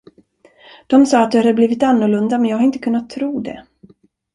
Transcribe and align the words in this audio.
De 0.87 1.05
sade 1.05 1.23
att 1.23 1.31
du 1.31 1.37
hade 1.37 1.53
blivit 1.53 1.83
annorlunda 1.83 2.37
men 2.37 2.49
jag 2.49 2.57
har 2.57 2.65
inte 2.65 2.79
kunnat 2.79 3.09
tro 3.09 3.39
det. 3.39 3.65